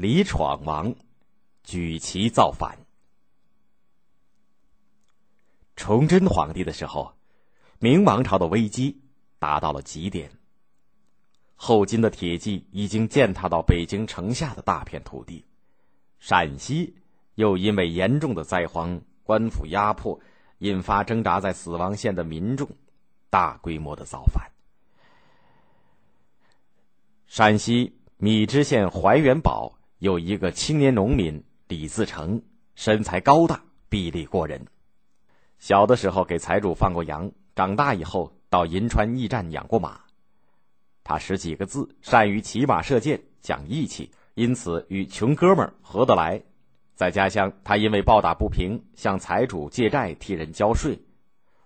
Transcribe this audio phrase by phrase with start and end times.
[0.00, 0.94] 李闯王
[1.64, 2.78] 举旗造反。
[5.74, 7.14] 崇祯皇帝的时候，
[7.80, 9.00] 明王朝的危机
[9.40, 10.30] 达到了极点。
[11.56, 15.44] 后金的铁骑已经践踏到北京城下的大片土地，
[16.20, 16.94] 陕西
[17.34, 20.20] 又因为严重的灾荒、官府压迫，
[20.58, 22.70] 引发挣扎在死亡线的民众
[23.30, 24.48] 大规模的造反。
[27.26, 29.74] 陕西米脂县怀元堡。
[29.98, 32.40] 有一个青年农民李自成，
[32.76, 34.64] 身材高大，臂力过人。
[35.58, 40.00] 小的时候给财主放过羊，长大以后到银川驿站养过马。
[41.02, 46.40] 他识几个字，善于骑马射箭，讲义气，因此与穷哥们儿合得来。
[46.94, 50.96] 在家乡，他因为抱打不平，向财主借债，替人交税，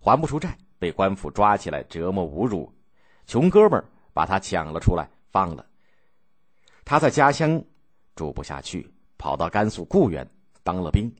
[0.00, 2.72] 还不出债，被官府抓起来折磨侮辱。
[3.26, 5.66] 穷哥们儿把他抢了出来，放了。
[6.82, 7.62] 他在家乡。
[8.14, 10.28] 住不下去，跑到甘肃固原
[10.62, 11.12] 当了兵。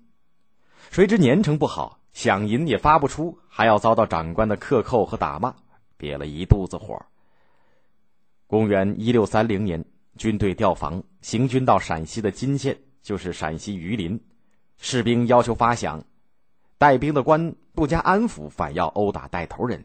[0.91, 5.55] 谁知年成不好，饷银也发不出，还要遭到长官的克扣和打骂，
[5.97, 7.01] 憋了一肚子火。
[8.47, 9.83] 公元一六三零年，
[10.19, 14.21] 军队调防，行军到陕西的金县，就是陕西榆林。
[14.77, 16.03] 士兵要求发饷，
[16.77, 19.83] 带兵的官不加安抚，反要殴打带头人。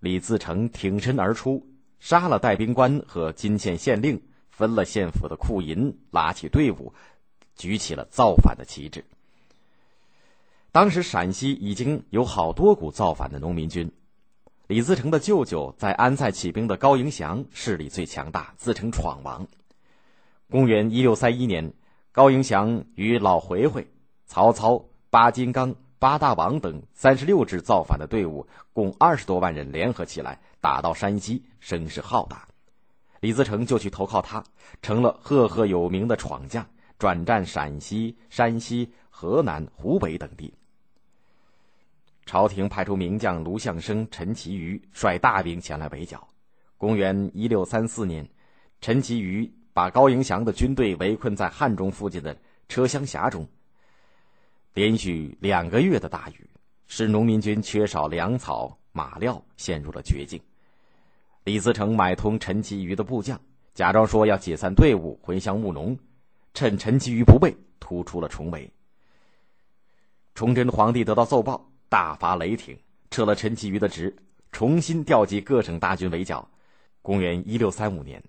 [0.00, 1.64] 李自成挺身而出，
[2.00, 4.20] 杀了带兵官和金县县令。
[4.62, 6.94] 分了县府的库银，拉起队伍，
[7.56, 9.04] 举起了造反的旗帜。
[10.70, 13.90] 当时陕西已经有好多股造反的农民军，
[14.68, 19.48] 李自成的舅舅在安塞起兵的高迎祥势力最强大，自称闯王。
[20.48, 21.72] 公元一六三一年，
[22.12, 23.90] 高迎祥与老回回、
[24.26, 32.46] 曹操、八金刚、八大王等三十六支造反的队伍，共二十多万人联合起来，打到山西，声势浩大。
[33.22, 34.42] 李自成就去投靠他，
[34.82, 36.66] 成了赫赫有名的闯将，
[36.98, 40.52] 转战陕西、山西、河南、湖北等地。
[42.26, 46.26] 朝廷派出名将卢象升、陈其余率大兵前来围剿。
[46.76, 48.28] 公元一六三四年，
[48.80, 52.36] 陈其余把高迎祥的军队围困在汉中附近的
[52.68, 53.46] 车厢峡中。
[54.74, 56.50] 连续两个月的大雨，
[56.88, 60.40] 使农民军缺少粮草、马料，陷入了绝境。
[61.44, 63.40] 李自成买通陈其余的部将，
[63.74, 65.98] 假装说要解散队伍，回乡务农，
[66.54, 68.70] 趁陈其余不备，突出了重围。
[70.34, 72.78] 崇祯皇帝得到奏报，大发雷霆，
[73.10, 74.14] 撤了陈其余的职，
[74.52, 76.48] 重新调集各省大军围剿。
[77.02, 78.22] 公元一六三五年，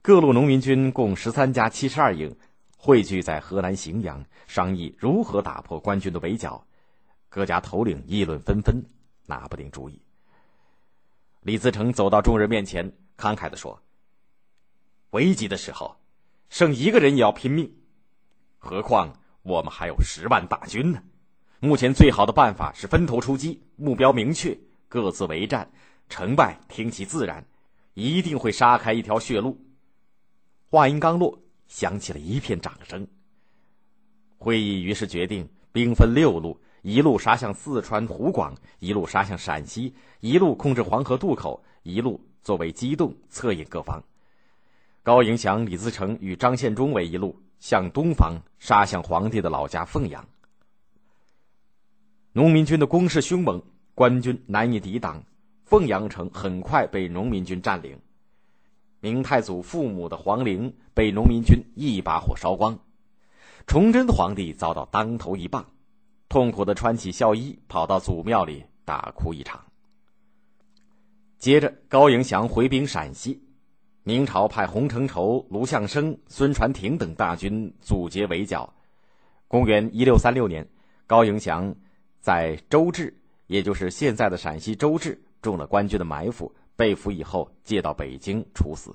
[0.00, 2.34] 各路农民军共十三家七十二营，
[2.78, 6.64] 汇聚在河南荥阳，商议如何打破官军的围剿。
[7.28, 8.82] 各家头领议论纷纷，
[9.26, 10.00] 拿不定主意。
[11.44, 13.78] 李自成走到众人面前，慷慨的说
[15.12, 15.94] ：“危急的时候，
[16.48, 17.70] 剩一个人也要拼命，
[18.56, 19.12] 何况
[19.42, 21.02] 我们还有十万大军呢？
[21.60, 25.70] 目前最好的办法是分头出击，目标明确，各自为战，
[26.08, 27.46] 成败听其自然，
[27.92, 29.62] 一定会杀开一条血路。”
[30.70, 31.38] 话音刚落，
[31.68, 33.06] 响起了一片掌声。
[34.38, 36.58] 会议于是决定兵分六路。
[36.84, 44.04] 一路杀向四川湖广，一路杀向陕西，一路控制黄河渡口，一路作为机动策应各方。
[45.02, 50.28] 高迎祥、李自成与张献忠为一路，向东方杀向皇帝的老家凤阳。
[52.34, 53.62] 农民军的攻势凶猛，
[53.94, 55.24] 官军难以抵挡，
[55.64, 57.98] 凤阳城很快被农民军占领。
[59.00, 62.78] 明太祖父母的皇陵被农民军一把火烧光，
[63.66, 65.64] 崇祯皇帝遭到当头一棒。
[66.28, 69.62] 痛苦的穿起孝衣，跑到祖庙里大哭一场。
[71.38, 73.40] 接着，高迎祥回兵陕西，
[74.02, 78.72] 明朝派洪承畴、卢象升、孙传庭等大军阻截围剿。
[79.46, 80.66] 公元一六三六年，
[81.06, 81.74] 高迎祥
[82.18, 83.14] 在周至，
[83.46, 88.94] 也就是现在的陕西周至，中了官军的埋伏，被俘以后借到北京处死。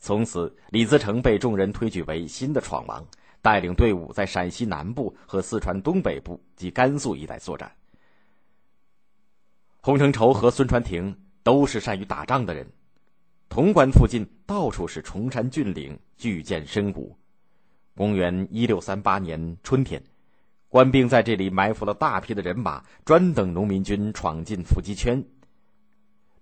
[0.00, 3.02] 从此，李自成被众人推举为新的闯王。
[3.44, 7.70] 带领队伍在陕西南部和四川东北部及甘肃一带作战。
[9.82, 12.66] 洪承畴和孙传庭都是善于打仗的人，
[13.50, 17.14] 潼关附近到处是崇山峻岭，巨舰深谷。
[17.94, 20.02] 公元一六三八年春天，
[20.70, 25.22] 官兵在这里埋伏了大批的人马，专等农民军闯进伏击圈。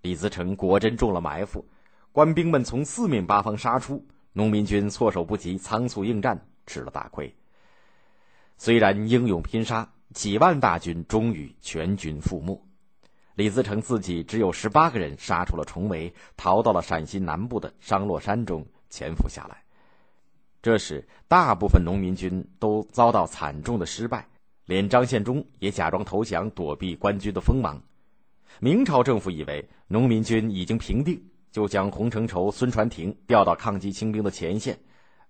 [0.03, 1.67] 李自成果真中了埋伏，
[2.13, 6.41] 官兵们从四面八方杀出，农民军措手不及，仓促应战。
[6.67, 7.35] 吃了大亏。
[8.57, 12.61] 虽然英勇拼杀，几万大军终于全军覆没。
[13.35, 19.63] 李自成自己只有十八个人杀出了重围，逃到了陕西南部的商洛山中潜伏下来。
[20.61, 24.29] 这时，大部分农民军都遭到惨重的失败，
[24.67, 27.83] 连张献忠也假装投降，躲避官军的锋芒。
[28.61, 31.21] 明朝政府以为农民军已经平定，
[31.51, 34.79] 就将洪承畴、孙传庭调到抗击清兵的前线，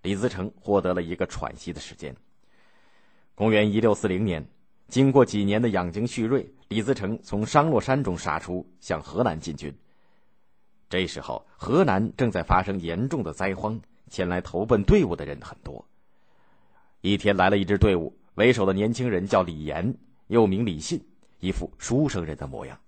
[0.03, 2.15] 李自成获得了一个喘息的时间。
[3.35, 4.47] 公元一六四零年，
[4.89, 9.73] 经过几年的养精蓄锐，李自成从商洛山中杀出，向河南进军。
[10.91, 13.81] 这时候，河南正在发生严重的灾荒。
[14.11, 15.83] 前来投奔队伍的人很多。
[17.01, 19.97] 一天来了一支队伍，为首的年轻人叫李岩，
[20.27, 21.03] 又名李信，
[21.41, 22.79] 一副书生人的模样。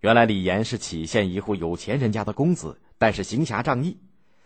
[0.00, 3.96] 原来李岩是杞县一户有钱人家的公子，但是行侠仗义。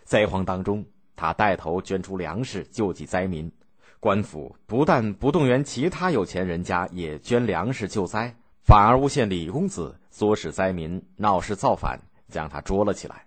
[0.05, 0.87] 灾荒当中，
[1.19, 3.50] 他带头捐出粮食救济灾民。
[3.99, 8.32] 官府不但不动员其他有钱人家也捐粮食救灾，
[8.62, 11.99] 反而诬陷李公子唆使灾民闹事造反，
[12.29, 13.26] 将他捉了起来。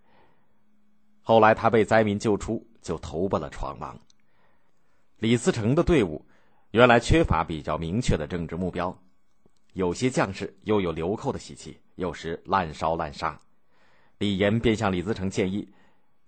[1.22, 4.00] 后来他被灾民救出，就投奔了闯王。
[5.18, 6.26] 李自成的队伍
[6.72, 8.98] 原来缺乏比较明确的政治目标，
[9.74, 13.38] 有些将士又有流寇的习气，有时滥烧滥杀。
[14.20, 15.68] 李岩便向李自成建议，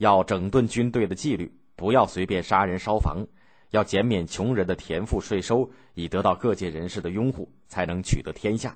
[0.04, 3.26] 要整顿军队的纪律，不要随便杀人烧房，
[3.70, 8.76] 要减免穷人的田赋税收，以得到各界人士的拥护，才能取得天下。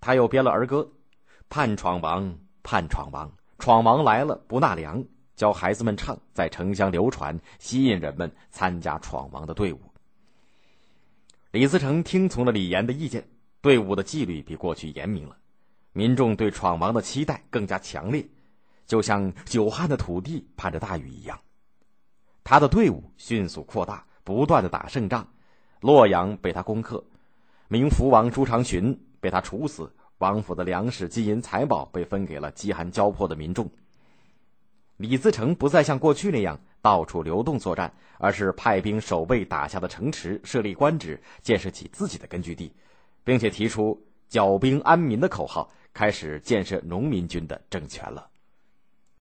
[0.00, 0.90] 他又编了儿歌
[1.48, 3.30] ：“盼闯王，盼闯王。”
[3.60, 5.02] 闯王来了不纳粮，
[5.36, 9.78] 教孩子们唱，在城乡流传，吸引人们参加闯王的队伍。
[11.52, 13.24] 李自成听从了李严的意见，
[13.60, 15.36] 队伍的纪律比过去严明了，
[15.92, 18.26] 民众对闯王的期待更加强烈，
[18.86, 21.38] 就像久旱的土地盼着大雨一样。
[22.42, 25.26] 他的队伍迅速扩大，不断的打胜仗，
[25.80, 27.02] 洛阳被他攻克，
[27.68, 29.90] 明福王朱常洵被他处死。
[30.18, 33.68] 王府的粮食、金银财宝被分给了饥寒交迫的民众。
[34.96, 42.72] 李自成不再像过去那样到处流动作战，而是派兵守卫打下的城池，设立官职，建设起自己的根据地，
[43.24, 44.00] 并且提出
[44.30, 48.30] “剿兵安民”的口号，开始建设农民军的政权了。